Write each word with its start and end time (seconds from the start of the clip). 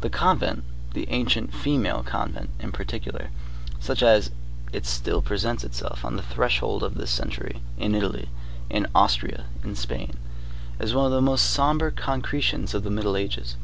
The 0.00 0.10
convent—the 0.10 1.08
ancient 1.10 1.52
female 1.52 2.04
convent 2.04 2.50
in 2.60 2.70
particular, 2.70 3.30
such 3.80 4.00
as 4.00 4.30
it 4.72 4.86
still 4.86 5.20
presents 5.20 5.64
itself 5.64 6.04
on 6.04 6.14
the 6.14 6.22
threshold 6.22 6.84
of 6.84 6.94
this 6.94 7.10
century, 7.10 7.60
in 7.76 7.92
Italy, 7.96 8.28
in 8.70 8.86
Austria, 8.94 9.46
in 9.64 9.74
Spain—is 9.74 10.94
one 10.94 11.06
of 11.06 11.10
the 11.10 11.20
most 11.20 11.50
sombre 11.50 11.90
concretions 11.90 12.74
of 12.74 12.84
the 12.84 12.92
Middle 12.92 13.16
Ages. 13.16 13.56